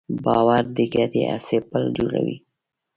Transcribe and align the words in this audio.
باور 0.23 0.63
د 0.75 0.79
ګډې 0.93 1.21
هڅې 1.31 1.57
پُل 1.69 1.83
جوړوي. 1.97 2.37